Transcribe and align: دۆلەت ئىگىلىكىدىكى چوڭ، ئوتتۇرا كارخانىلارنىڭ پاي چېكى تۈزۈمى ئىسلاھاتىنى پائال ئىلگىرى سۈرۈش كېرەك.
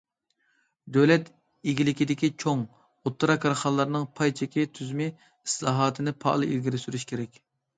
دۆلەت 0.95 1.27
ئىگىلىكىدىكى 1.73 2.29
چوڭ، 2.45 2.63
ئوتتۇرا 3.05 3.37
كارخانىلارنىڭ 3.45 4.09
پاي 4.21 4.35
چېكى 4.41 4.67
تۈزۈمى 4.79 5.11
ئىسلاھاتىنى 5.27 6.15
پائال 6.25 6.49
ئىلگىرى 6.49 6.83
سۈرۈش 6.87 7.07
كېرەك. 7.15 7.43